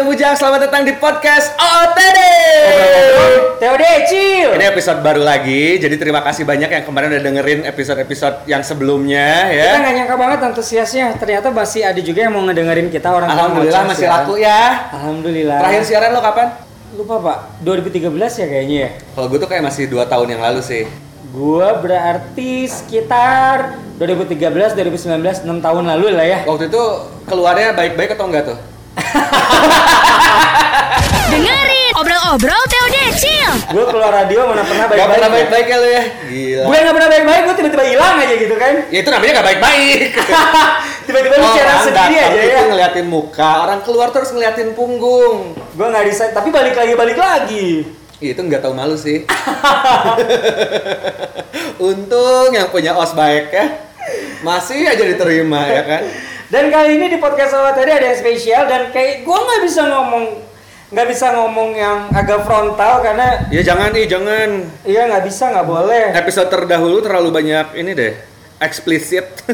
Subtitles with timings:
[0.00, 2.18] Bujang-Bujang, selamat datang di podcast OOTD
[3.60, 4.48] TOD Cil.
[4.56, 9.52] Ini episode baru lagi, jadi terima kasih banyak yang kemarin udah dengerin episode-episode yang sebelumnya
[9.52, 11.20] Kita ya nggak nyangka banget antusiasnya.
[11.20, 14.24] Ternyata masih ada juga yang mau ngedengerin kita orang Alhamdulillah masih siaran.
[14.24, 15.58] laku ya Alhamdulillah.
[15.68, 16.48] Terakhir siaran lo kapan?
[16.96, 17.38] lupa pak.
[17.60, 18.90] 2013 ya kayaknya ya.
[19.12, 20.88] Kalau gue tuh kayak masih 2 tahun yang lalu sih
[21.28, 26.38] Gua berarti sekitar 2013, 2019, 6 tahun lalu lah ya.
[26.48, 26.82] Waktu itu
[27.28, 28.69] keluarnya baik-baik atau enggak tuh?
[31.30, 33.52] Dengerin obrol-obrol TOD Cil.
[33.70, 35.14] Gue keluar radio mana pernah Gak baik-baik.
[35.14, 36.02] pernah baik-baik ya lo ya?
[36.26, 38.72] Gila Gue nggak pernah baik-baik, gue tiba-tiba hilang aja gitu kan.
[38.90, 39.98] Ya itu namanya gak baik-baik
[41.06, 42.60] tiba-tiba lu siaran Orang sendiri aja itu ya.
[42.66, 47.66] ngeliatin muka, orang keluar terus ngeliatin punggung Gue nggak bisa, tapi balik lagi balik lagi.
[48.20, 49.24] Itu nggak tahu malu sih.
[51.80, 53.66] Untung yang punya os baik ya.
[54.40, 56.02] Masih aja diterima ya kan.
[56.50, 59.86] Dan kali ini di podcast awal tadi ada yang spesial dan kayak gue nggak bisa
[59.86, 60.24] ngomong
[60.90, 64.66] nggak bisa ngomong yang agak frontal karena Ya jangan nih, jangan.
[64.82, 66.10] iya nggak bisa nggak boleh.
[66.10, 68.12] Episode terdahulu terlalu banyak ini deh.
[68.58, 69.46] Eksplisit.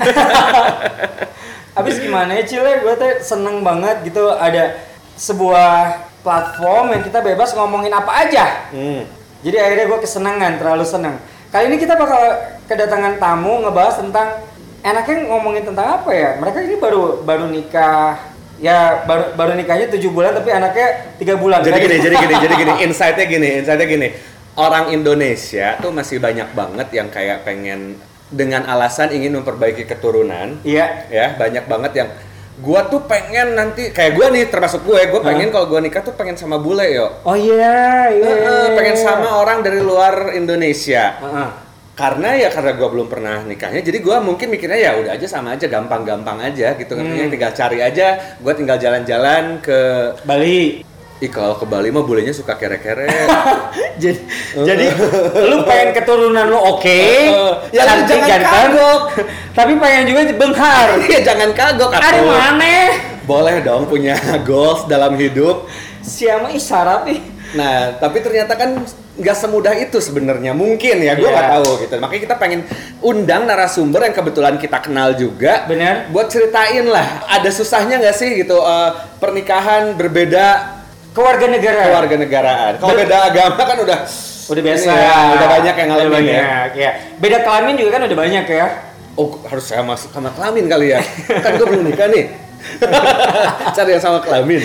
[1.77, 4.80] Habis gimana ya Cile, gue tuh seneng banget gitu ada
[5.20, 8.72] sebuah platform yang kita bebas ngomongin apa aja.
[8.72, 9.05] hmm.
[9.44, 11.20] Jadi akhirnya gue kesenangan, terlalu seneng.
[11.52, 12.19] Kali ini kita bakal
[12.64, 14.41] kedatangan tamu ngebahas tentang
[14.87, 16.39] enaknya ngomongin tentang apa ya?
[16.39, 18.23] Mereka ini baru baru nikah,
[18.62, 21.67] ya baru baru nikahnya tujuh bulan tapi anaknya tiga bulan.
[21.67, 21.84] Jadi Kan?
[21.91, 22.73] gini, jadi gini, jadi gini.
[22.87, 24.09] Insight-nya gini, insight-nya gini.
[24.57, 28.01] Orang Indonesia tuh masih banyak banget yang kayak pengen
[28.33, 30.62] dengan alasan ingin memperbaiki keturunan.
[30.64, 31.07] Iya.
[31.12, 32.09] ya banyak banget yang
[32.57, 36.17] gua tuh pengen nanti kayak gua nih termasuk gue gue pengen kalau gua nikah tuh
[36.17, 38.25] pengen sama bule yo Oh iya, iya.
[38.25, 41.66] Heeh, pengen sama orang dari luar Indonesia Heeh.
[41.97, 45.56] Karena ya karena gua belum pernah nikahnya jadi gua mungkin mikirnya ya udah aja sama
[45.56, 47.27] aja gampang-gampang aja gitu Hmm.
[47.27, 49.78] tinggal cari aja gua tinggal jalan-jalan ke
[50.22, 50.84] Bali.
[51.17, 53.08] Ih kalau ke Bali mah bulenya suka kere-kere
[53.97, 54.20] jadi,
[54.52, 54.92] jadi
[55.48, 57.52] lu pengen keturunan lu oke, Heeh.
[57.72, 59.02] Ya, lu cantik jangan kagok.
[59.57, 60.89] tapi pengen juga benghar.
[61.08, 62.77] Iya jangan kagok Ada mana?
[63.24, 64.13] Boleh dong punya
[64.45, 65.64] goals dalam hidup
[66.05, 67.18] Siapa isyarat nih?
[67.57, 68.84] Nah, tapi ternyata kan
[69.16, 70.52] nggak semudah itu sebenarnya.
[70.52, 71.32] Mungkin ya, gue Iya.
[71.32, 71.94] nggak tahu gitu.
[71.96, 72.60] Makanya kita pengen
[73.00, 75.64] undang narasumber yang kebetulan kita kenal juga.
[75.64, 76.08] Bener.
[76.08, 80.77] Buat ceritain lah, ada susahnya nggak sih gitu eh, pernikahan berbeda
[81.10, 81.80] Keluarga negara.
[81.88, 82.72] keluarga negaraan.
[82.77, 83.98] Kalau Ber- beda agama kan udah
[84.46, 84.90] Udah biasa.
[84.92, 86.20] ya, udah banyak yang ngalamin ya.
[86.20, 86.90] banyak, ya.
[87.16, 88.66] Beda kelamin juga kan udah banyak ya.
[89.16, 91.00] Oh, harus saya masuk sama kelamin kali ya.
[91.40, 92.24] kan gue belum nikah nih.
[93.77, 94.62] Cari yang sama kelamin.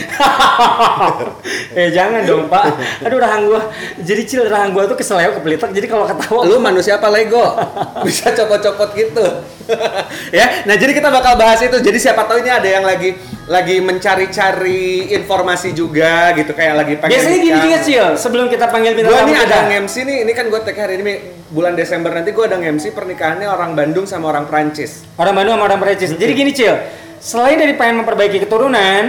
[1.80, 2.76] eh jangan dong pak.
[3.06, 3.62] Aduh rahang gua.
[4.02, 5.72] Jadi cil rahang gua tuh keseleo kepelitak.
[5.72, 6.42] Jadi kalau ketawa.
[6.48, 7.44] Lu manusia apa Lego?
[8.06, 9.26] Bisa copot-copot gitu.
[10.36, 11.80] ya, nah jadi kita bakal bahas itu.
[11.80, 13.16] Jadi siapa tahu ini ada yang lagi
[13.52, 18.06] lagi mencari-cari informasi juga gitu kayak lagi pengen Biasanya gini juga cil.
[18.16, 19.48] Sebelum kita panggil bintang Gua tamu nih kita.
[19.50, 21.14] ada nge-MC nih, ini kan gue tag hari ini
[21.52, 25.04] bulan Desember nanti gue ada nge-MC pernikahannya orang Bandung sama orang Prancis.
[25.20, 26.16] Orang Bandung sama orang Perancis.
[26.16, 26.76] Jadi gini cil.
[27.22, 29.04] Selain dari pengen memperbaiki keturunan,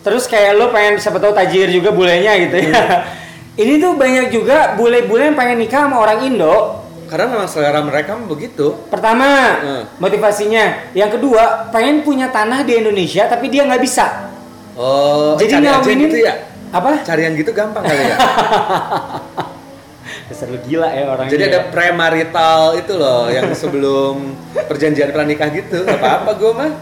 [0.00, 3.08] terus kayak lo pengen siapa tahu tajir juga bulenya gitu ya.
[3.60, 6.84] Ini tuh banyak juga bule-bule yang pengen nikah sama orang Indo.
[7.08, 8.86] Karena memang selera mereka begitu.
[8.86, 9.26] Pertama,
[9.58, 9.82] Hmm.
[9.98, 10.94] motivasinya.
[10.94, 14.30] Yang kedua, pengen punya tanah di Indonesia tapi dia nggak bisa.
[14.78, 16.34] Oh, Jadi cari aja ngawinin gitu ya.
[16.70, 17.02] apa?
[17.02, 18.16] Cari yang gitu gampang kali ya.
[20.30, 24.38] Dasar lu gila ya orang Jadi ada premarital itu loh yang sebelum
[24.70, 25.82] perjanjian pranikah gitu.
[25.82, 26.72] Gak apa-apa gue mah.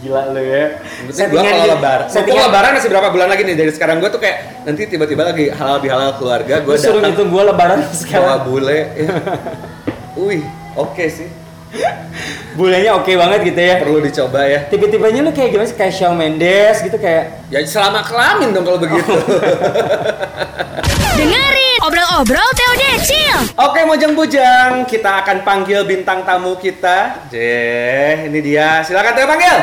[0.00, 0.64] Gila lu ya.
[1.06, 2.06] Penting gua kalau lebaran.
[2.08, 5.52] Mumpung lebaran masih berapa bulan lagi nih dari sekarang gue tuh kayak nanti tiba-tiba lagi
[5.52, 8.40] halal bihalal keluarga gue Gue suruh datang ngitung gua lebaran bawa sekarang.
[8.44, 8.80] bule.
[8.96, 9.12] Ya.
[10.16, 10.42] Wih,
[10.74, 11.28] oke sih.
[12.50, 13.78] Bulenya oke banget gitu ya.
[13.78, 14.66] Perlu dicoba ya.
[14.66, 15.76] Tiba-tibanya lu kayak gimana sih?
[15.78, 19.06] Kayak Shawn Mendes gitu kayak Ya selama kelamin dong kalau begitu.
[21.14, 23.38] Dengerin obrol-obrol TOD Cil.
[23.54, 27.28] Oke Mojang Bujang, kita akan panggil bintang tamu kita.
[27.28, 28.80] Jeh, ini dia.
[28.82, 29.56] Silakan kita panggil.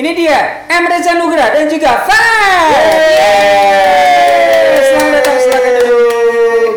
[0.00, 0.88] Ini dia, M.
[0.88, 2.72] Reza Nugra dan juga Fan.
[3.12, 4.80] Yeay.
[4.80, 6.72] Selamat datang, silakan duduk.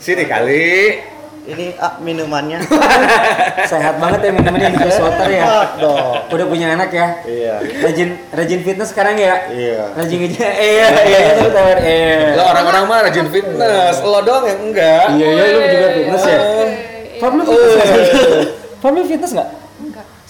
[0.00, 0.96] Sini kali.
[1.44, 2.64] Ini ah, minumannya.
[3.68, 5.44] Sehat banget ya yang di Water ya.
[5.76, 6.24] Dong.
[6.32, 7.20] Udah punya anak ya.
[7.28, 7.68] Iya.
[7.84, 9.52] Rajin rajin fitness sekarang ya.
[9.52, 9.92] Iya.
[9.92, 10.48] Rajin ngeja.
[10.56, 11.84] Iya, iya itu tawar.
[11.84, 12.32] Iya.
[12.32, 15.20] Lo orang-orang mah rajin fitness, lo doang yang enggak.
[15.20, 16.40] Iya, iya lu juga fitness ya.
[17.20, 17.92] Fab lu fitness nggak?
[18.80, 19.59] Fab lu fitness nggak?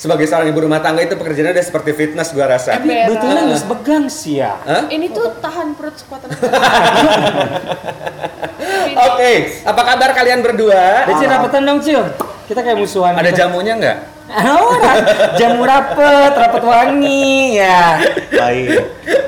[0.00, 2.80] Sebagai seorang ibu rumah tangga itu pekerjaannya udah seperti fitness gua rasa.
[2.80, 4.56] Tapi betulnya nggak begang sih ya.
[4.64, 4.88] Hah?
[4.88, 6.32] Ini tuh tahan perut sekuatan
[9.00, 11.04] Oke, apa kabar kalian berdua?
[11.04, 12.00] Deci rapetan dong Cil.
[12.48, 13.12] Kita kayak musuhan.
[13.12, 13.44] Ada gitu.
[13.44, 13.98] jamunya nggak?
[14.30, 14.72] Oh,
[15.36, 18.00] jamu rapet, rapet wangi ya.
[18.32, 18.80] Baik.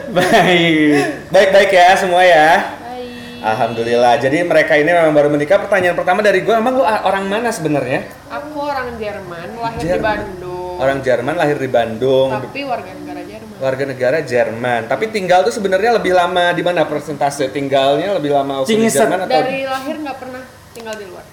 [0.08, 1.28] Baik.
[1.28, 2.80] Baik-baik ya semua ya.
[2.80, 3.04] Hai.
[3.44, 4.16] Alhamdulillah.
[4.16, 5.60] Jadi mereka ini memang baru menikah.
[5.60, 8.08] Pertanyaan pertama dari gue, emang lu a- orang mana sebenarnya?
[8.30, 10.02] Aku orang Jerman, lahir di Jerman.
[10.02, 10.51] Bandung.
[10.82, 12.34] Orang Jerman lahir di Bandung.
[12.34, 13.56] Tapi warga negara Jerman.
[13.62, 14.80] Warga negara Jerman.
[14.90, 18.90] Tapi tinggal tuh sebenarnya lebih lama di mana persentase tinggalnya lebih lama waktu di.
[18.90, 19.30] Jerman atau?
[19.30, 20.42] Dari lahir nggak pernah
[20.74, 21.24] tinggal di luar.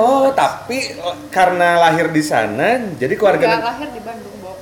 [0.00, 3.60] Oh, tapi oh, karena lahir di sana, jadi keluarga.
[3.60, 4.56] Neg- lahir di Bandung, Bob.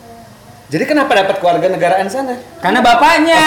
[0.67, 2.35] Jadi kenapa dapat keluarga negaraan sana?
[2.59, 3.43] Karena bapaknya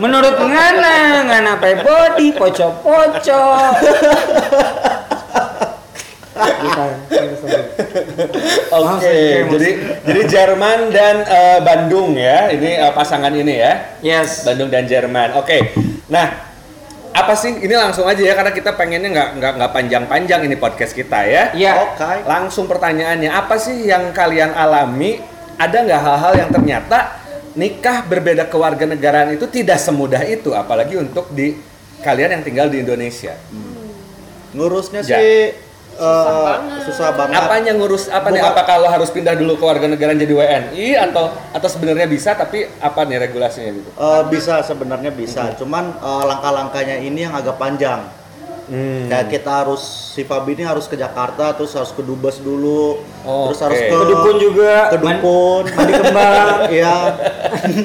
[0.00, 3.42] menurut ngana ngana pe body poco-poco.
[6.38, 6.78] Oke,
[8.70, 9.18] oke,
[9.56, 9.70] jadi
[10.06, 14.44] jadi Jerman dan eh, Bandung ya, ini eh, pasangan ini ya, Yes.
[14.46, 15.34] Bandung dan Jerman.
[15.34, 15.72] Oke,
[16.06, 16.46] nah
[17.10, 17.50] apa sih?
[17.58, 21.42] Ini langsung aja ya karena kita pengennya nggak nggak nggak panjang-panjang ini podcast kita ya.
[21.50, 21.72] Iya.
[21.90, 22.22] Oke.
[22.22, 25.18] Langsung pertanyaannya, apa sih yang kalian alami?
[25.58, 26.98] Ada nggak hal-hal yang ternyata
[27.58, 31.58] nikah berbeda kewarganegaraan itu tidak semudah itu, apalagi untuk di
[31.98, 33.34] kalian yang tinggal di Indonesia.
[34.54, 35.18] Ngurusnya Ya.
[35.18, 35.34] sih
[35.98, 36.58] eh, banget.
[36.84, 37.38] susah banget.
[37.40, 38.38] Apanya ngurus apa nih?
[38.38, 42.32] Bukan- Apa kalau harus pindah dulu ke warga negara jadi WNI atau atau sebenarnya bisa
[42.32, 43.90] tapi apa nih regulasinya gitu?
[43.90, 48.06] Eh, bisa sebenarnya bisa, cuman eh, langkah-langkahnya ini yang agak panjang.
[48.64, 49.08] Hmm.
[49.08, 49.80] Kayak kita harus
[50.12, 53.88] si Fabi ini harus ke Jakarta, terus harus ke Dubes dulu, Oh, terus harus ke
[53.88, 54.74] Ke dukun juga.
[54.88, 56.56] ke dukun, Mandi kembang.
[56.76, 56.96] Iya.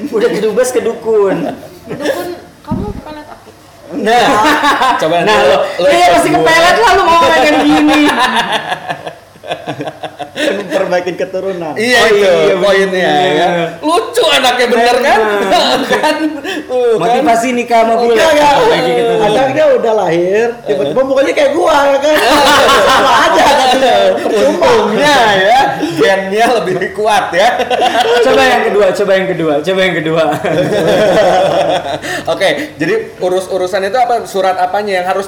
[0.09, 1.55] Udah ke dubes ke dukun.
[1.87, 2.27] Dukun,
[2.61, 3.49] kamu pelet aku.
[3.95, 4.27] Nah,
[4.97, 6.37] coba Nah, nanti lo, lo iya pasti gua.
[6.41, 7.52] kepelet lah lu mau ngomongin
[10.93, 11.73] Perbaikin keturunan.
[11.73, 13.33] Iya Oh, itu iya, poinnya bener.
[13.33, 13.49] ya.
[13.81, 15.19] Lucu anaknya bener kan?
[15.97, 16.17] kan?
[16.69, 17.01] Tuh, kan?
[17.01, 18.13] Motivasi nikah sama bule.
[18.13, 19.25] Perbaiki keturunan.
[19.25, 22.15] Anaknya udah lahir, tiba-tiba mukanya kayak gua ya kan.
[22.93, 23.95] Sama aja katanya.
[24.21, 25.59] Untungnya ya,
[25.97, 27.49] gennya lebih kuat ya.
[28.21, 30.23] Coba yang kedua, coba yang kedua, coba yang kedua.
[32.37, 34.29] Oke, jadi urus-urusan itu apa?
[34.29, 35.25] Surat apanya yang harus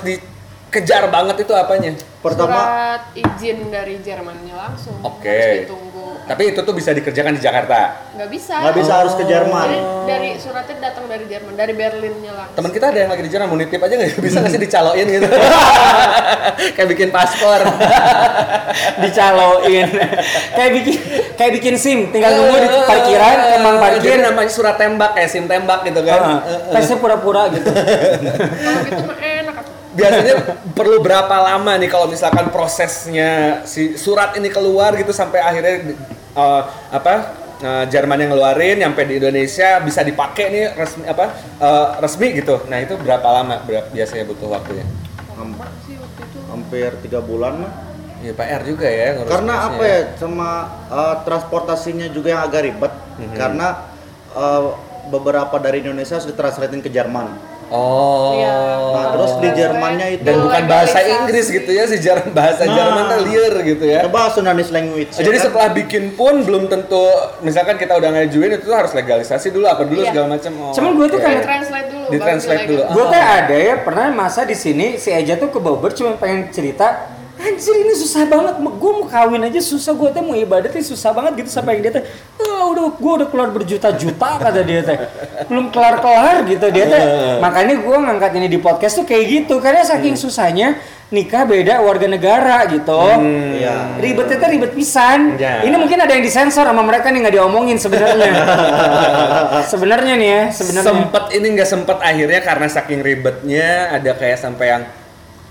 [0.75, 1.95] dikejar banget itu apanya?
[2.19, 5.00] Pertama Surat izin dari Jermannya langsung.
[5.00, 5.31] Oke.
[5.31, 6.04] Harus ditunggu.
[6.25, 8.12] Tapi itu tuh bisa dikerjakan di Jakarta.
[8.18, 8.57] Nggak bisa.
[8.60, 9.68] nggak bisa harus ke Jerman.
[9.72, 9.80] Jadi
[10.10, 12.57] dari suratnya datang dari Jerman, dari Berlinnya langsung.
[12.57, 14.19] Teman kita ada yang lagi di Jerman, mau nitip aja nggak?
[14.25, 15.27] Bisa nggak sih dicaloin gitu?
[16.75, 17.62] Kayak bikin paspor.
[19.06, 19.88] Dicaloin.
[20.56, 20.98] kayak bikin
[21.39, 24.18] kayak bikin SIM, tinggal nunggu di parkiran, emang Jadi parkir.
[24.19, 26.44] namanya surat tembak kayak sim tembak gitu kan.
[26.44, 26.74] Heeh.
[26.75, 27.69] Tesnya pura-pura gitu.
[27.71, 29.04] Kalau gitu.
[29.95, 30.36] Biasanya
[30.75, 35.95] perlu berapa lama nih kalau misalkan prosesnya si surat ini keluar gitu sampai akhirnya
[36.36, 36.62] eh,
[36.92, 37.13] apa
[37.63, 41.25] eh, Jerman yang ngeluarin nyampe di Indonesia bisa dipakai nih resmi apa
[41.57, 42.59] eh, resmi gitu.
[42.68, 44.83] Nah itu berapa lama ber- biasanya butuh waktunya?
[46.51, 47.74] Hampir tiga bulan lah.
[48.24, 50.50] Ya PR juga ya ngurus Karena apa ya, sama
[50.92, 52.94] eh, transportasinya juga yang agak ribet.
[53.15, 53.36] Mhm.
[53.36, 53.68] Karena
[54.36, 54.63] eh,
[55.07, 57.55] beberapa dari Indonesia harus ditranslatein ke Jerman.
[57.67, 58.35] Oh.
[58.35, 58.56] Iya.
[58.88, 60.97] Nah, terus di Jermannya itu dan bukan bahasa.
[61.01, 62.71] Inggris gitu ya si Jerman bahasa Nah.
[62.71, 64.00] Jerman tuh liar gitu ya.
[64.03, 65.12] coba Sundanese language.
[65.12, 65.45] Oh, jadi ya kan?
[65.45, 67.03] setelah bikin pun belum tentu
[67.41, 70.09] misalkan kita udah ngajuin itu tuh harus legalisasi dulu apa dulu Iya.
[70.12, 70.51] segala macam.
[70.56, 72.06] Oh, Cuman gue tuh kayak Translate dulu.
[72.06, 72.81] Di translate dulu.
[72.81, 72.94] legal.
[72.94, 76.50] Gue tuh ada ya pernah masa di sini si Eja tuh ke Bogor cuma pengen
[76.50, 77.14] cerita
[77.45, 81.13] Anjir ini susah banget, gue mau kawin aja susah, gue tuh mau ibadah tuh susah
[81.13, 82.03] banget gitu sampai yang dia teh,
[82.42, 84.97] "Ah, udah gue udah keluar berjuta-juta kata dia teh,
[85.45, 87.01] belum kelar-kelar gitu dia teh,
[87.38, 90.81] makanya gue ngangkat ini di podcast tuh kayak gitu karena saking susahnya
[91.14, 92.97] nikah beda warga negara gitu,
[93.61, 94.02] Iya.
[94.02, 95.61] ribetnya tuh ribet pisan, Ya.
[95.61, 98.25] ini mungkin ada yang disensor sama mereka nih nggak diomongin sebenarnya,
[99.71, 100.90] sebenarnya nih ya, sebenarnya.
[100.90, 104.83] sempet ini nggak sempet akhirnya karena saking ribetnya ada kayak sampai yang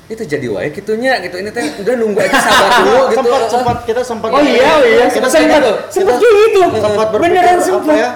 [0.04, 3.16] itu jadi wae gitunya gitu ini teh udah nunggu aja sabar dulu gitu.
[3.16, 6.60] sempat sempat kita sempat Oh iya, oh iya, kita sempat, sempat sempat kita gitu.
[6.76, 7.96] sempat berpikir Beneran apa sempat.
[7.96, 8.10] ya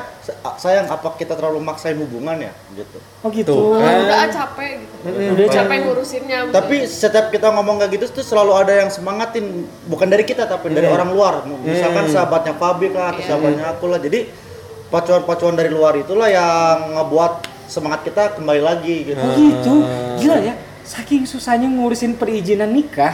[0.55, 3.49] sayang apa kita terlalu maksain hubungan ya gitu Oh gitu.
[3.49, 3.95] Tuh, kan.
[3.99, 4.95] Udah ah, capek gitu.
[5.33, 6.39] Udah capek ngurusinnya.
[6.53, 9.45] tapi setiap kita ngomong kayak gitu tuh selalu ada yang semangatin
[9.89, 13.27] bukan dari kita tapi dari orang luar misalkan sahabatnya Fabi kah atau Iya.
[13.27, 14.29] sahabatnya aku lah jadi
[14.87, 17.33] pacuan-pacuan dari luar itulah yang ngebuat
[17.65, 19.75] semangat kita kembali lagi gitu Oh gitu.
[20.19, 20.55] Gila ya.
[20.89, 23.13] Saking susahnya ngurusin perizinan nikah,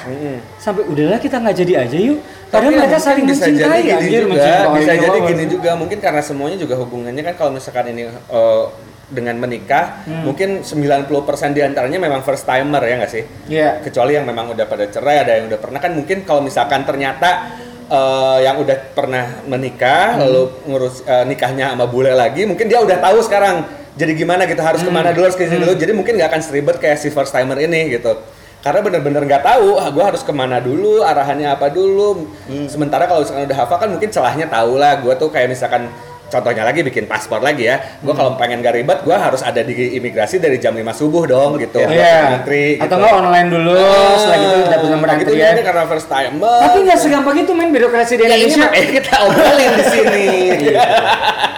[0.57, 2.23] sampai udahlah kita nggak jadi aja yuk.
[2.47, 4.75] Padahal Tapi mereka saling bisa mencintai jadi gini juga, mencintai.
[4.79, 8.65] bisa jadi gini juga mungkin karena semuanya juga hubungannya kan kalau misalkan ini eh,
[9.05, 10.23] dengan menikah Hmm.
[10.25, 11.11] mungkin 90%
[11.51, 13.25] di antaranya memang first timer ya nggak sih?
[13.51, 13.83] Iya.
[13.83, 17.59] Kecuali yang memang udah pada cerai ada yang udah pernah kan mungkin kalau misalkan ternyata
[17.85, 23.03] eh, yang udah pernah menikah lalu ngurus eh, nikahnya sama bule lagi mungkin dia udah
[23.03, 26.19] tahu sekarang jadi gimana gitu harus ke mana dulu harus ke sini dulu jadi mungkin
[26.19, 28.19] nggak akan seribet kayak si first timer ini gitu
[28.61, 32.27] karena bener-bener nggak tahu ah, gue harus ke mana dulu arahannya apa dulu
[32.67, 35.87] sementara kalau misalkan udah hafal kan mungkin celahnya tahu lah gue tuh kayak misalkan
[36.25, 37.79] contohnya lagi bikin paspor lagi ya.
[38.03, 41.63] Gue kalau pengen gak ribet, gue harus ada di imigrasi dari jam 5 subuh dong
[41.63, 41.79] gitu.
[41.79, 42.43] Iya.
[42.43, 43.07] Antri, Atau gitu.
[43.07, 43.79] enggak online dulu,
[44.19, 46.43] setelah itu dapat nomor gitu ini karena first time.
[46.43, 48.67] Tapi nggak segampang itu main birokrasi di Ya, ini Indonesia.
[48.67, 50.27] makanya kita obrolin di sini.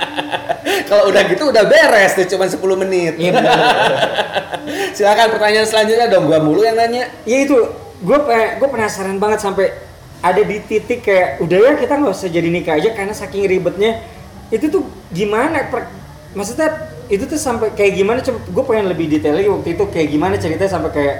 [0.86, 3.14] Kalau udah gitu udah beres deh cuma 10 menit.
[3.18, 3.32] Iya.
[4.96, 7.10] Silakan pertanyaan selanjutnya dong gua mulu yang nanya.
[7.26, 7.58] Ya itu,
[8.02, 8.18] gue
[8.58, 9.74] gue penasaran banget sampai
[10.24, 14.00] ada di titik kayak udah ya kita nggak usah jadi nikah aja karena saking ribetnya
[14.48, 15.92] itu tuh gimana per-
[16.32, 20.08] maksudnya itu tuh sampai kayak gimana coba gue pengen lebih detail lagi waktu itu kayak
[20.10, 21.16] gimana ceritanya sampai kayak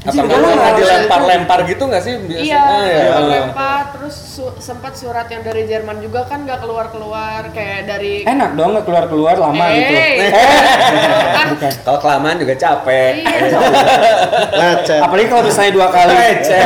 [0.00, 2.46] "Anjir, nggak usah dilempar-lempar gitu nggak sih biasanya?
[2.46, 3.18] Iya, Ah, ya.
[3.20, 8.26] lempar terus su- sempat surat yang dari Jerman juga kan nggak keluar-keluar kayak dari itu."
[8.26, 10.30] enak dong nggak keluar keluar lama gitu eh
[11.48, 13.12] bukan Kalau kelamaan juga capek.
[13.18, 13.58] Iya.
[14.50, 15.00] Lecet.
[15.00, 16.12] apalagi kalau misalnya dua kali.
[16.14, 16.60] Receh.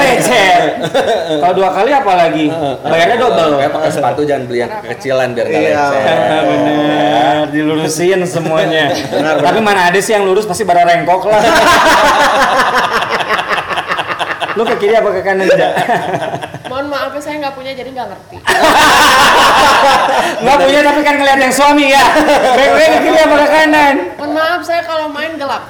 [1.39, 2.47] kalau dua kali apalagi
[2.83, 5.73] bayarnya double Kayak pakai sepatu jangan beli yang kecilan biar nggak Iya.
[5.83, 6.05] lecet.
[6.53, 11.43] bener dilurusin semuanya Benar, tapi mana ada sih yang lurus pasti bara rengkok lah
[14.53, 15.69] lu ke kiri apa ke kanan aja
[16.69, 18.37] Mohon maaf ya saya nggak punya jadi nggak ngerti.
[20.41, 22.05] nggak punya tapi kan ngeliat yang suami ya
[22.57, 25.63] baik-baik ke kiri apa ke kanan Mohon maaf saya kalau main gelap.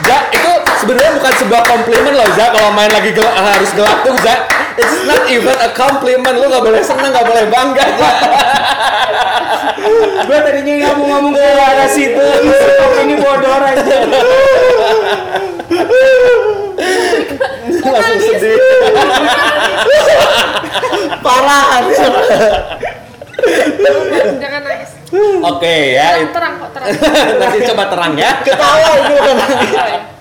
[0.00, 2.50] Ja, itu sebenarnya bukan sebuah komplimen loh, Ja.
[2.50, 4.48] Kalau main lagi gelap, harus gelap tuh, Ja.
[4.80, 6.34] It's not even a compliment.
[6.40, 8.10] Lu nggak boleh seneng, nggak boleh bangga, Ja.
[10.00, 13.96] Gue tadinya nggak mau ngomong ke arah situ Stop ini bodor aja
[17.80, 18.58] Langsung sedih.
[21.20, 21.64] Parah.
[24.36, 24.90] Jangan nangis.
[25.42, 26.88] Oke ya, Terang, terang kok terang.
[27.40, 28.30] nanti coba terang ya.
[28.44, 29.38] Ketawa itu kan.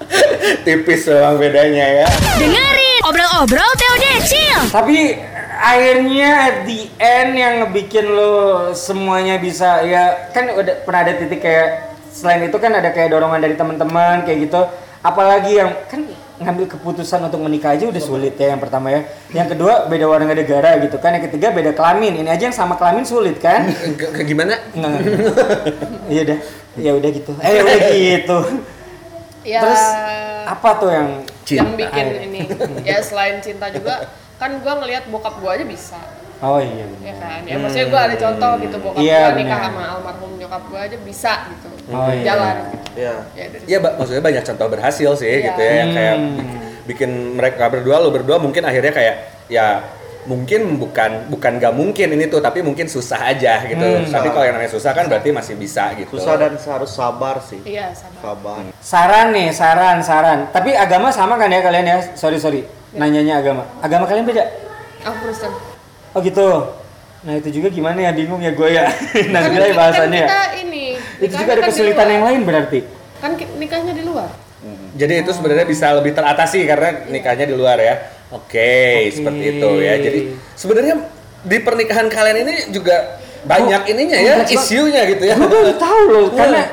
[0.65, 2.07] Tipis doang bedanya ya.
[2.39, 4.61] Dengerin obrol-obrol TOD Chill.
[4.71, 5.13] tapi
[5.59, 11.43] akhirnya at the end yang ngebikin lo semuanya bisa ya kan udah pernah ada titik
[11.43, 14.61] kayak selain itu kan ada kayak dorongan dari teman-teman kayak gitu.
[15.03, 16.07] Apalagi yang kan
[16.39, 19.03] ngambil keputusan untuk menikah aja udah sulit ya yang pertama ya.
[19.35, 21.19] Yang kedua beda warga negara gitu kan.
[21.19, 22.23] Yang ketiga beda kelamin.
[22.23, 23.67] Ini aja yang sama kelamin sulit kan?
[23.99, 24.55] Ke- gimana?
[26.07, 26.39] Iya udah
[26.79, 27.31] ya udah gitu.
[27.43, 28.39] Eh ya udah gitu.
[29.39, 29.83] Ya, terus
[30.51, 31.07] apa tuh yang
[31.47, 32.39] yang bikin ini.
[32.89, 34.07] Ya selain cinta juga
[34.39, 35.99] kan gua ngelihat bokap gua aja bisa
[36.39, 39.67] oh iya ya kan ya maksudnya gua ada contoh gitu bokap Iya, gua nikah benar.
[39.69, 42.21] sama almarhum nyokap gua aja bisa gitu Oh, iya.
[42.23, 42.55] jalan
[42.93, 43.15] Iya.
[43.33, 45.45] ya dari Iya, Mbak, maksudnya banyak contoh berhasil sih Iya.
[45.45, 46.49] gitu ya yang kayak bi-
[46.87, 49.15] bikin mereka berdua lo berdua mungkin akhirnya kayak
[49.45, 49.67] ya
[50.19, 53.81] mungkin bukan bukan gak mungkin ini tuh tapi mungkin susah aja gitu.
[53.81, 54.05] Hmm.
[54.05, 56.13] Tapi kalau yang namanya susah kan berarti masih bisa gitu.
[56.13, 57.57] Susah dan harus sabar sih.
[57.65, 58.61] iya sama Sabar.
[58.77, 60.39] Saran nih, saran, saran.
[60.47, 61.97] Tapi agama sama kan ya kalian ya?
[62.13, 62.61] Sorry, sorry.
[62.93, 63.63] Nanyanya agama.
[63.85, 64.43] Agama kalian beda?
[64.99, 65.51] aku Kristen
[66.11, 66.47] Oh gitu.
[67.23, 68.11] Nah itu juga gimana ya?
[68.11, 68.89] Bingung ya gue ya.
[69.29, 70.23] nah kan, gila ya bahasannya.
[70.25, 70.27] kan ya.
[70.27, 70.85] kita ini
[71.19, 72.79] Itu juga ada kan kesulitan yang lain berarti.
[73.19, 74.31] kan nikahnya di luar
[74.95, 77.95] Jadi itu sebenarnya bisa lebih teratasi karena nikahnya di luar ya.
[78.31, 79.95] Oke, seperti itu ya.
[79.95, 80.19] Jadi
[80.55, 80.95] sebenarnya
[81.43, 85.39] di pernikahan kalian ini juga banyak ininya ya, isunya gitu ya.
[85.39, 86.67] Gue baru tahu loh, karena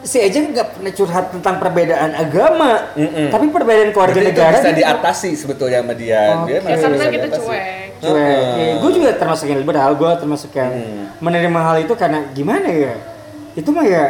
[0.00, 3.28] si Eja nggak pernah curhat tentang perbedaan agama, Mm-mm.
[3.28, 6.22] tapi perbedaan keluarga Berarti itu negara bisa dia- diatasi sebetulnya sama dia.
[6.38, 6.54] Oke.
[6.54, 7.40] Dia ya kita diatasi.
[7.40, 7.64] cuek
[7.98, 8.38] cuek.
[8.38, 8.72] Heeh.
[8.78, 11.04] gue juga termasuk yang liberal, gue termasuk yang Hmm.
[11.18, 12.94] menerima hal itu karena gimana ya?
[13.52, 14.04] Itu mah ya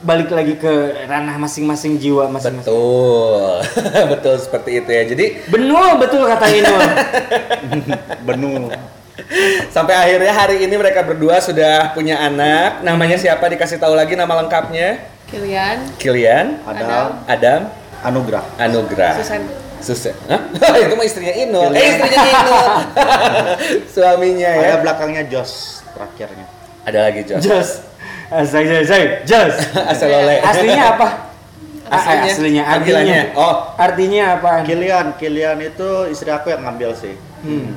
[0.00, 0.72] balik lagi ke
[1.04, 2.66] ranah masing-masing jiwa masing-masing.
[2.66, 3.60] Betul,
[4.12, 5.02] betul seperti itu ya.
[5.06, 6.80] Jadi Benul betul kata Inul.
[8.26, 8.72] Benul.
[9.68, 12.80] sampai akhirnya hari ini mereka berdua sudah punya anak.
[12.80, 13.46] Namanya siapa?
[13.46, 15.19] Dikasih tahu lagi nama lengkapnya.
[15.30, 17.60] Kilian Kilian, Ada Adam,
[18.02, 18.44] anugerah.
[18.58, 19.14] Anugrah.
[19.22, 19.42] Susan
[19.80, 20.12] Susan.
[20.28, 20.40] Hah?
[20.84, 21.72] itu mah istrinya Inul.
[21.72, 22.66] Eh istrinya Inul.
[23.94, 24.66] Suaminya ya.
[24.66, 26.46] Ada belakangnya Jos terakhirnya.
[26.84, 27.40] Ada lagi Jos.
[27.40, 27.74] Just.
[28.30, 29.58] Asal saya saya just.
[29.74, 30.38] Asal oleh.
[30.38, 31.08] Aslinya apa?
[31.90, 32.30] Aslinya?
[32.30, 33.20] aslinya artinya.
[33.34, 33.54] Oh.
[33.74, 34.52] Artinya apa?
[34.62, 37.18] Kilian, Kilian itu istri aku yang ngambil sih.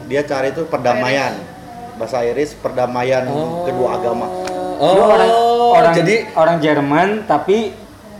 [0.05, 1.33] Dia cari itu perdamaian.
[1.98, 3.25] Bahasa Iris perdamaian
[3.65, 4.29] kedua agama.
[4.77, 5.29] Oh, orang
[5.72, 7.72] orang jadi orang Jerman tapi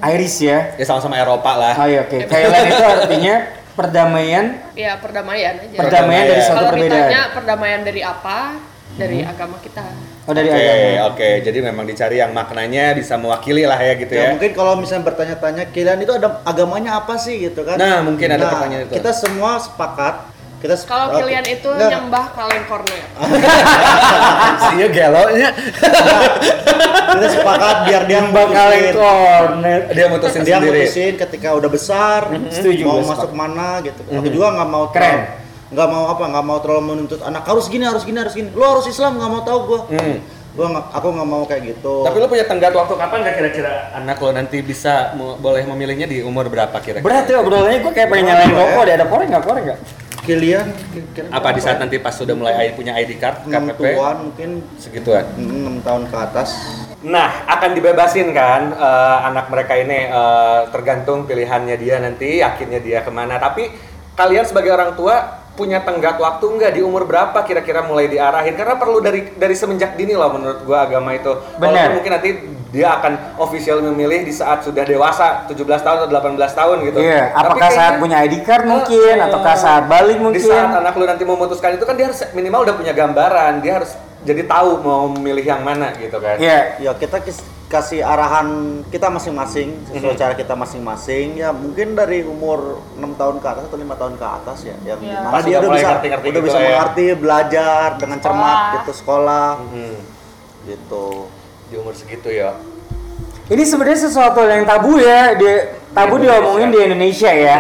[0.06, 0.76] Irish ya.
[0.76, 1.74] ya sama-sama Eropa lah.
[1.76, 2.18] Oh iya oke.
[2.24, 3.36] Thailand itu artinya
[3.74, 6.94] perdamaian ya perdamaian aja perdamaian dari suatu kalau perbedaan.
[6.94, 8.38] ditanya perdamaian dari apa
[8.94, 9.82] dari agama kita
[10.24, 11.12] Oh dari Oke, agama.
[11.12, 11.30] oke.
[11.42, 14.30] Jadi memang dicari yang maknanya bisa mewakili lah ya gitu Ya, ya.
[14.32, 17.76] mungkin kalau misalnya bertanya-tanya Kilian itu ada agamanya apa sih gitu kan?
[17.76, 18.94] Nah, mungkin ada pertanyaan itu.
[18.94, 20.32] Kita semua sepakat.
[20.62, 23.04] Kita sep- kalau kalian itu Nggak, nyembah kaleng kornet
[24.80, 25.50] Iya gelonya.
[27.14, 29.82] Kita sepakat biar dia Bakal kornet.
[29.90, 30.80] Dia mutusin dia sendiri.
[30.82, 33.34] mutusin ketika udah besar Setuju mau masuk sepakat.
[33.34, 34.02] mana gitu.
[34.08, 35.20] Aku juga nggak mau Keren.
[35.70, 38.78] nggak mau apa nggak mau terlalu menuntut anak harus gini harus gini harus gini lo
[38.78, 40.18] harus Islam nggak mau tahu gue Hmm.
[40.54, 44.22] gue aku nggak mau kayak gitu Tapi lu punya tenggat waktu kapan nggak kira-kira anak
[44.22, 47.02] lo nanti bisa mo- boleh memilihnya di umur berapa kira-kira?
[47.02, 48.94] Berat ya obrolannya gue kayak pengen nyalain rokok deh.
[48.94, 49.80] Ada korek nggak korek nggak?
[50.24, 50.66] kalian
[51.28, 55.26] Apa di saat nanti pas sudah mulai punya ID card, enam KTP, tuan mungkin segituan?
[55.36, 56.50] enam tahun ke atas
[57.04, 63.04] Nah, akan dibebasin kan eh, anak mereka ini eh, tergantung pilihannya dia nanti, yakinnya dia
[63.04, 63.36] ke mana.
[63.36, 63.68] Tapi
[64.16, 68.56] kalian sebagai orang tua punya tenggat waktu nggak di umur berapa kira-kira mulai diarahin?
[68.56, 71.30] Karena perlu dari dari semenjak dini loh menurut gua agama itu.
[71.60, 71.62] Benar.
[71.62, 72.30] Walaupun mungkin nanti
[72.74, 76.98] dia akan official memilih di saat sudah dewasa 17 tahun atau 18 tahun gitu.
[77.04, 77.30] Iya.
[77.30, 80.42] Tapi Apakah saat kayaknya- punya ID card mungkin, Eh, ataukah saat balik Di mungkin?
[80.42, 83.94] saat anak lu nanti memutuskan itu kan dia harus minimal udah punya gambaran, dia harus
[84.24, 86.36] jadi tahu mau memilih yang mana gitu kan.
[86.38, 86.80] Iya.
[86.80, 88.48] ya kita kis- kasih arahan
[88.88, 90.22] kita masing-masing sesuai Mhm.
[90.22, 94.22] cara kita masing-masing ya mungkin dari umur 6 tahun ke atas atau lima tahun ke
[94.24, 95.10] atas ya yang Iya.
[95.10, 96.66] di mana Pas dia udah bisa ngerti-ngerti udah gitu bisa ya.
[96.70, 98.74] mengerti belajar dengan cermat Sekolah.
[98.76, 99.98] gitu sekolah Hmm,
[100.64, 101.06] gitu
[101.66, 102.52] di umur segitu ya.
[103.44, 105.34] Ini sebenarnya sesuatu yang tabu ya.
[105.34, 105.50] Di,
[105.92, 106.40] tabu Di Indonesia.
[106.40, 107.58] diomongin di Indonesia ya.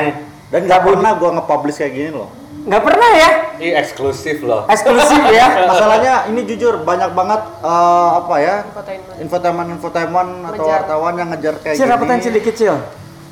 [0.47, 2.29] dan nggak pernah gua nge-publish kayak gini loh
[2.63, 3.29] Nggak pernah ya.
[3.59, 4.63] Ini eksklusif loh.
[4.65, 5.47] Eksklusif ya.
[5.69, 9.15] masalahnya ini jujur banyak banget eh, apa ya Infotainment.
[9.19, 10.79] infotainment infotainment atau Ngejar.
[10.81, 12.75] wartawan yang ngejar kayak Cil, rapetan gini cil dikit cil.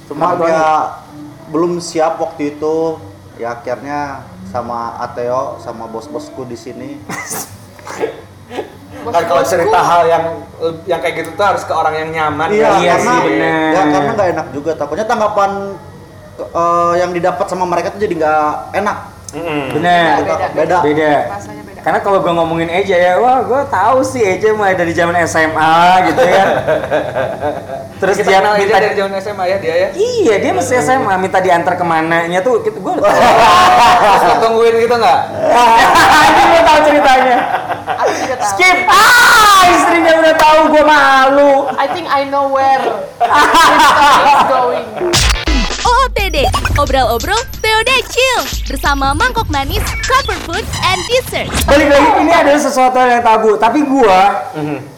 [0.06, 0.64] cuma Kenapa dia
[1.48, 3.00] belum siap waktu itu
[3.36, 4.00] ya akhirnya
[4.48, 6.90] sama Ateo sama bos-bosku di sini
[9.02, 10.26] Kan kalau cerita hal yang
[10.86, 12.54] yang kayak gitu tuh harus ke orang yang nyaman.
[12.54, 12.70] iya?
[12.78, 13.72] Iya karena sih, bener.
[13.74, 15.52] ya karena nggak enak juga takutnya tanggapan
[16.38, 18.46] eh, yang didapat sama mereka tuh jadi nggak
[18.78, 18.98] enak
[19.32, 19.64] Mm-mm.
[19.80, 20.14] Bener.
[20.24, 20.36] Beda.
[20.36, 20.78] beda Beda.
[20.84, 21.14] Beda.
[21.82, 25.74] Karena kalau gue ngomongin Eja ya, wah gue tahu sih Eja mulai dari zaman SMA
[26.14, 26.46] gitu ya.
[28.02, 29.90] Terus Kita dia kenal minta dari zaman SMA ya dia ya.
[29.98, 33.18] Iya, dia masih SMA minta diantar ke mananya tuh, gue udah tahu.
[33.98, 35.20] Terus lu tungguin gitu nggak?
[36.30, 37.38] Ini gue tahu ceritanya.
[37.98, 38.10] Tahu.
[38.46, 38.78] Skip.
[38.86, 41.54] Ah, istrinya udah tahu gue malu.
[41.82, 42.82] I think I know where
[43.18, 44.86] it's going.
[46.80, 51.50] Obrol-obrol TOD Chill bersama mangkok manis, comfort food, and dessert.
[51.68, 53.60] Balik lagi, ini adalah sesuatu yang tabu.
[53.60, 54.20] Tapi gue,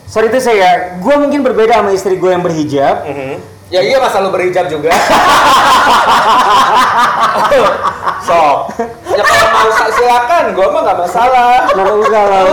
[0.08, 3.04] sorry itu saya, gue mungkin berbeda sama istri gue yang berhijab.
[3.04, 3.36] Mhm.
[3.74, 4.94] Ya iya masa lu berhijab juga.
[8.22, 8.58] Sok.
[9.18, 11.66] Ya kalau mau silakan, gua mah nggak masalah.
[11.74, 12.44] Kenapa enggak lah?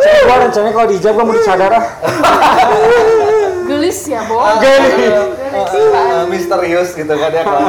[0.00, 1.84] Saya gue rencananya kalau dihijab gue mau disadar ah.
[3.76, 4.40] Gelis ya, Bo.
[4.58, 4.92] Gelis.
[4.96, 5.70] Gelis.
[5.76, 7.68] Eh, misterius gitu kan ya kalau.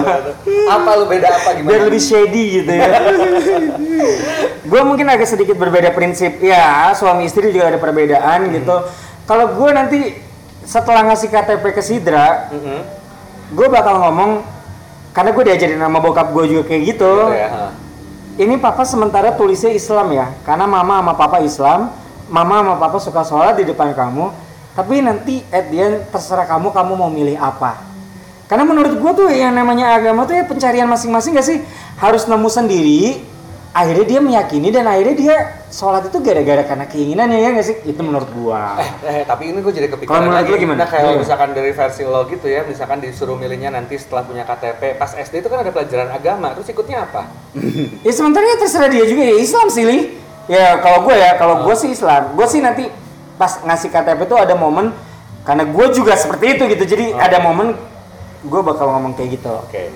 [0.68, 1.68] Apa lu beda apa gimana?
[1.68, 2.88] biar lebih shady gitu ya.
[4.64, 8.76] gue mungkin agak sedikit berbeda prinsip ya suami istri juga ada perbedaan gitu.
[9.24, 10.00] Kalau gue nanti
[10.64, 12.80] setelah ngasih KTP ke Sidra, Mhm.
[13.52, 14.44] gue bakal ngomong
[15.12, 17.14] karena gue diajarin sama bokap gue juga kayak gitu.
[17.28, 17.72] Gitu ya.
[18.38, 21.90] Ini papa sementara tulisnya Islam ya, karena mama sama papa Islam,
[22.30, 24.30] mama sama papa suka sholat di depan kamu.
[24.78, 27.82] Tapi nanti at the end terserah kamu, kamu mau milih apa.
[28.46, 31.58] Karena menurut gue tuh yang namanya agama tuh ya pencarian masing-masing gak sih?
[31.98, 33.26] Harus nemu sendiri,
[33.74, 35.36] akhirnya dia meyakini dan akhirnya dia
[35.68, 37.76] sholat itu gara-gara karena keinginannya ya gak sih?
[37.84, 38.78] Itu menurut gua.
[39.02, 40.62] Eh, tapi ini gue jadi Kalau kepikiran menurut lagi.
[40.62, 40.78] gimana?
[40.80, 41.22] Nah, kayak Gimana?
[41.26, 45.42] misalkan dari versi lo gitu ya, misalkan disuruh milihnya nanti setelah punya KTP, pas SD
[45.42, 47.26] itu kan ada pelajaran agama, terus ikutnya apa?
[48.08, 50.00] Ya sementara ya terserah dia juga ya Islam sih Li.
[50.48, 52.38] Ya kalau gue ya, kalau gue sih Islam.
[52.38, 52.88] Gue sih nanti
[53.38, 54.92] pas ngasih KTP tuh ada momen
[55.42, 56.84] karena gue juga seperti itu gitu.
[56.84, 57.78] Jadi ada momen
[58.42, 59.54] gue bakal ngomong kayak gitu.
[59.64, 59.94] Oke.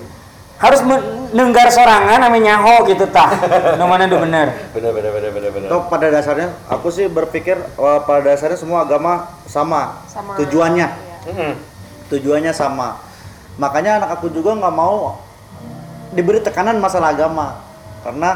[0.56, 3.34] Harus menenggar sorangan namanya nyaho gitu tah.
[3.78, 4.46] Nu mana udah bener.
[4.70, 5.68] Bener bener bener bener bener.
[5.68, 10.38] Toh pada dasarnya aku sih berpikir eh, pada dasarnya semua agama sama, Sama.
[10.38, 11.16] tujuannya Iya.
[11.22, 11.52] Mhm.
[12.10, 12.98] tujuannya sama
[13.56, 15.16] makanya anak aku juga nggak mau
[16.10, 17.58] diberi tekanan masalah agama
[18.02, 18.30] karena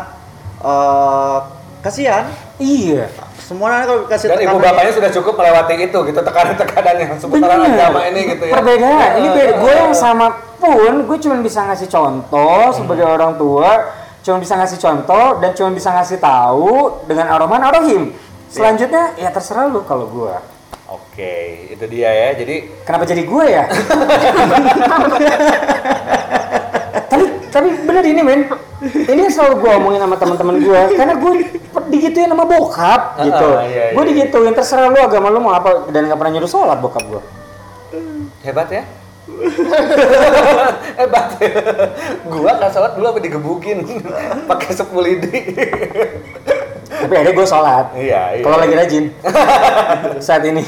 [0.60, 1.38] eh,
[1.80, 2.24] kasihan
[2.56, 3.06] Iya.
[3.46, 7.78] Semuanya kalau kasih Dan ibu bapaknya sudah cukup melewati itu gitu tekanan-tekanan yang seputaran Bener.
[7.78, 8.52] agama ini gitu ya.
[8.58, 9.10] Perbedaan.
[9.22, 9.46] Ini beda.
[9.46, 10.26] Eh, Gue yang sama
[10.58, 13.94] pun gue cuma bisa ngasih contoh sebagai orang tua,
[14.26, 18.10] cuma bisa ngasih contoh dan cuma bisa ngasih tahu dengan aroman arohim.
[18.50, 20.34] Selanjutnya ya terserah lu kalau gue.
[20.86, 22.28] Oke, itu dia ya.
[22.34, 23.64] Jadi Kenapa jadi gue ya?
[27.06, 27.24] tapi
[27.56, 28.40] tapi bener ini men,
[28.84, 31.32] ini yang selalu gue omongin sama teman-teman gue, karena gue
[31.88, 33.48] digituin sama bokap gitu.
[33.56, 34.10] Ah, iya, gue iya.
[34.12, 37.22] digituin terserah lu agama lu mau apa dan gak pernah nyuruh sholat bokap gue.
[38.44, 38.84] hebat ya.
[41.00, 41.24] hebat.
[42.30, 43.78] gua kan sholat dulu apa digebukin
[44.52, 45.56] pakai sepu lidi.
[46.86, 47.86] Tapi akhirnya gue sholat.
[47.96, 48.44] Iya, iya.
[48.44, 49.04] Kalau lagi rajin
[50.26, 50.60] saat ini.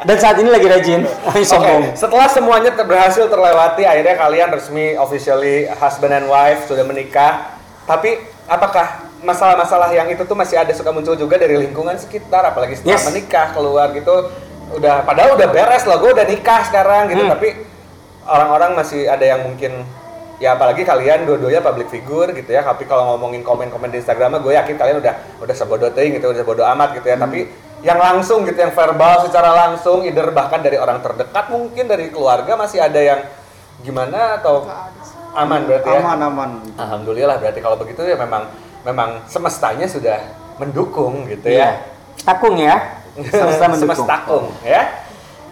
[0.00, 1.00] Dan saat ini lagi rajin.
[1.28, 1.92] Oke, sombong.
[1.92, 7.52] setelah semuanya berhasil terlewati, akhirnya kalian resmi officially husband and wife sudah menikah.
[7.84, 12.80] Tapi apakah masalah-masalah yang itu tuh masih ada suka muncul juga dari lingkungan sekitar apalagi
[12.80, 13.04] setelah Yes.
[13.04, 14.32] menikah keluar gitu
[14.70, 17.32] udah padahal udah beres loh gue udah nikah sekarang gitu Hmm.
[17.36, 17.48] tapi
[18.24, 19.84] orang-orang masih ada yang mungkin
[20.40, 24.56] ya apalagi kalian dua-duanya public figure gitu ya tapi kalau ngomongin komen-komen di Instagram gue
[24.56, 27.44] yakin kalian udah udah sebodoh teuing gitu udah sebodoh amat gitu ya tapi
[27.80, 32.52] yang langsung gitu yang verbal secara langsung either bahkan dari orang terdekat mungkin dari keluarga
[32.56, 33.20] masih ada yang
[33.80, 34.68] gimana atau
[35.32, 38.52] aman berarti ya aman aman Alhamdulillah berarti kalau begitu ya memang
[38.84, 41.80] memang semestanya sudah mendukung gitu ya.
[42.20, 43.00] Takung ya.
[43.16, 43.96] Semesta mendukung.
[43.96, 44.82] Semestakung ya.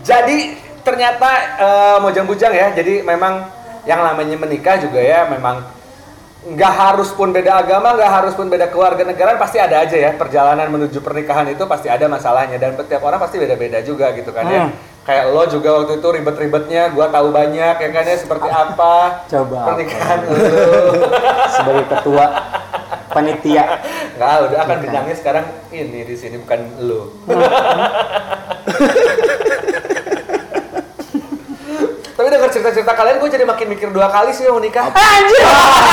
[0.04, 2.72] Jadi ternyata eh, mojang bujang ya.
[2.76, 3.48] Jadi memang
[3.88, 5.64] yang namanya menikah juga ya memang
[6.38, 10.14] nggak harus pun beda agama, nggak harus pun beda keluarga negaraan pasti ada aja ya
[10.14, 14.46] perjalanan menuju pernikahan itu pasti ada masalahnya dan setiap orang pasti beda-beda juga gitu kan
[14.46, 14.70] ya.
[14.70, 14.72] Hmm.
[15.02, 18.94] Kayak lo juga waktu itu ribet-ribetnya, gua tahu banyak ya kan ya seperti apa
[19.32, 19.66] Coba apa?
[19.74, 20.34] pernikahan lo.
[21.58, 22.24] Sebagai ketua
[23.10, 23.64] panitia.
[24.14, 27.08] Nggak, udah akan bintangnya sekarang ini di sini bukan lu.
[32.18, 34.90] Tapi dengar cerita-cerita kalian, gue jadi makin mikir dua kali sih mau nikah.
[34.90, 35.46] Anjir.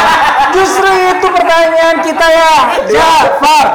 [0.57, 2.53] Justru itu pertanyaan kita ya.
[2.89, 3.67] Jafar.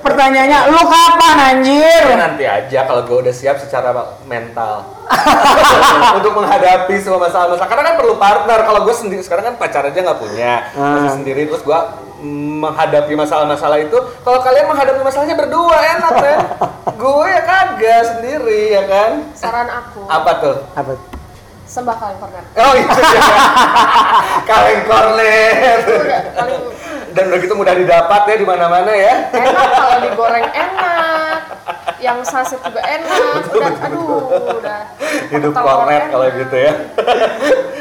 [0.00, 2.02] Pertanyaannya, lu kapan anjir?
[2.06, 3.90] Ya, nanti aja kalau gue udah siap secara
[4.24, 4.86] mental
[6.18, 7.66] untuk menghadapi semua masalah-masalah.
[7.66, 8.58] Karena kan perlu partner.
[8.62, 11.16] Kalau gue sendiri sekarang kan pacar aja nggak punya, masih Hmm.
[11.18, 11.78] sendiri terus gue
[12.62, 13.96] menghadapi masalah-masalah itu.
[14.22, 16.38] Kalau kalian menghadapi masalahnya berdua enak kan?
[17.00, 19.10] gue ya kagak sendiri ya kan?
[19.32, 20.56] Saran aku, Apa tuh?
[20.76, 20.92] Apa?
[21.70, 22.44] Sembah kalian kornet.
[22.58, 23.22] Oh itu dia.
[24.42, 25.78] Kaleng kornet.
[25.86, 26.60] Udah paling
[27.14, 29.14] Dan begitu mudah didapat ya di mana-mana ya.
[29.34, 31.38] enak kalau digoreng enak,
[32.00, 33.52] yang saset juga enak.
[33.52, 34.08] Udah, aduh,
[34.56, 34.80] udah.
[35.30, 36.10] Hidup kornet enak.
[36.10, 36.72] kalau gitu ya.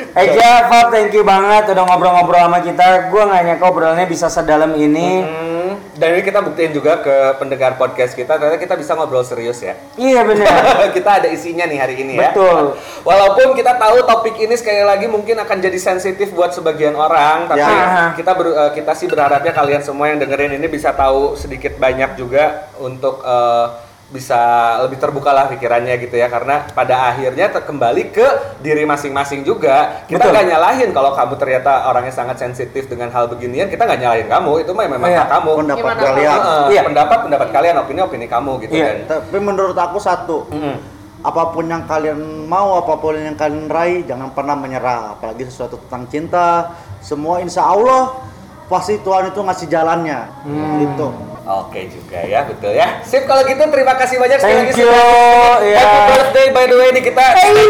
[0.10, 3.13] Eh Jafar, thank you banget udah ngobrol-ngobrol sama kita.
[3.13, 5.21] Gua nggak nyangka obrolannya bisa sedalam ini.
[5.21, 9.62] Hmm, dan ini kita buktiin juga ke pendengar podcast kita ternyata kita bisa ngobrol serius
[9.62, 9.77] ya.
[9.95, 10.49] Iya bener.
[10.97, 12.34] kita ada isinya nih hari ini ya.
[12.34, 12.73] Betul.
[13.05, 17.62] Walaupun kita tahu topik ini sekali lagi mungkin akan jadi sensitif buat sebagian orang, tapi
[17.62, 18.17] Ya.
[18.17, 22.17] kita ber- eh, kita sih berharapnya kalian semua yang dengerin ini bisa tahu sedikit banyak
[22.17, 23.65] juga untuk eh,
[24.10, 24.41] bisa
[24.82, 26.28] lebih terbuka lah pikirannya gitu ya.
[26.28, 28.28] Karena pada akhirnya kembali ke
[28.60, 30.04] diri masing-masing juga.
[30.10, 34.28] Kita nggak nyalahin kalau kamu ternyata orangnya sangat sensitif dengan hal beginian kita nggak nyalahin
[34.28, 34.52] kamu.
[34.65, 35.19] Itu mah memang Iya.
[35.24, 35.52] hak kamu.
[35.62, 36.39] Pendapat Gimana kalian.
[36.41, 36.82] Heeh, Iya.
[36.89, 38.86] pendapat pendapat kalian opini opini kamu gitu Iya.
[38.86, 38.98] kan.
[39.22, 40.76] Tapi menurut aku satu Mm-mm.
[41.19, 42.19] apa pun yang kalian
[42.50, 45.13] mau apa pun yang kalian raih jangan pernah menyerah.
[45.19, 48.26] Apalagi sesuatu tentang cinta semua insya Allah
[48.69, 50.77] pasti Tuhan itu ngasih jalannya Hmm.
[50.79, 51.10] gitu
[51.41, 53.01] Oke juga ya, betul ya.
[53.01, 54.86] Sip kalau gitu terima kasih banyak sekali Thank lagi you.
[54.86, 55.79] sudah- ya.
[55.82, 57.25] Happy birthday by the way ini kita.
[57.25, 57.62] Tadi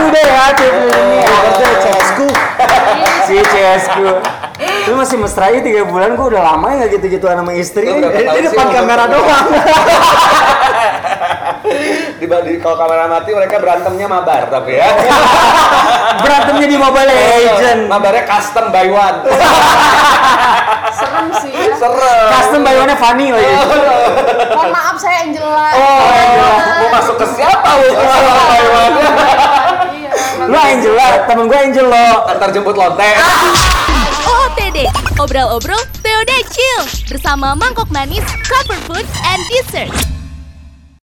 [0.00, 0.88] udah ya ini.
[1.20, 2.26] Birthday, CSku
[3.26, 4.06] Si CSku.
[4.86, 7.84] Lu masih mesra aja 3 bulan, gua udah lama ya nggak gitu-gitu sama istri.
[7.84, 8.00] Ini
[8.42, 9.46] depan kamera doang
[12.26, 14.90] di, di kalau kamera mati mereka berantemnya mabar tapi ya.
[16.26, 17.80] Berantemnya di Mobile Legend.
[17.86, 19.18] Mabarnya custom by one.
[20.98, 21.74] Serem sih ya.
[21.78, 22.28] Serem.
[22.34, 23.54] Custom by one funny lagi.
[24.50, 25.68] Mohon maaf saya Angela.
[25.78, 26.00] Oh,
[26.82, 27.88] mau masuk ke siapa lu?
[27.94, 28.94] Custom by one.
[29.94, 30.12] Iya.
[30.50, 32.06] Lu Angela, temen gue Angel lo.
[32.26, 33.10] Antar jemput lonte.
[34.26, 34.78] OOTD,
[35.22, 40.15] Obrol-obrol TOD Chill bersama mangkok manis, cover food, and dessert.